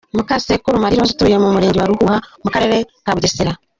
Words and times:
Mukasekuru 0.17 0.81
Marie 0.83 0.99
Rose, 0.99 1.13
atuye 1.15 1.37
mu 1.43 1.49
Murenge 1.53 1.79
wa 1.79 1.89
Ruhuha 1.89 2.17
mu 2.43 2.49
Karere 2.53 2.75
ka 3.05 3.11
Bugesera. 3.15 3.51